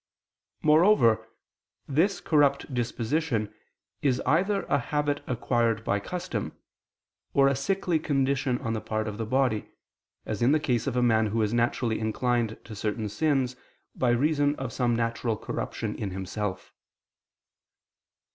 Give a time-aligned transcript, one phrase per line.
[0.63, 1.29] Moreover
[1.87, 3.53] this corrupt disposition
[4.01, 6.57] is either a habit acquired by custom,
[7.35, 9.69] or a sickly condition on the part of the body,
[10.25, 13.55] as in the case of a man who is naturally inclined to certain sins,
[13.93, 16.73] by reason of some natural corruption in himself.